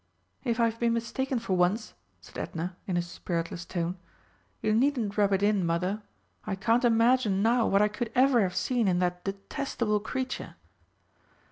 "If 0.43 0.59
I 0.59 0.65
have 0.65 0.79
been 0.79 0.93
mistaken 0.95 1.37
for 1.37 1.53
once," 1.55 1.93
said 2.21 2.35
Edna, 2.35 2.75
in 2.87 2.97
a 2.97 3.03
spiritless 3.03 3.65
tone, 3.65 3.99
"you 4.59 4.73
needn't 4.73 5.15
rub 5.15 5.31
it 5.31 5.43
in, 5.43 5.63
Mother. 5.63 6.01
I 6.43 6.55
can't 6.55 6.83
imagine 6.83 7.43
now 7.43 7.67
what 7.67 7.83
I 7.83 7.87
could 7.87 8.11
ever 8.15 8.41
have 8.41 8.55
seen 8.55 8.87
in 8.87 8.97
that 8.97 9.23
detestable 9.23 9.99
creature." 9.99 10.55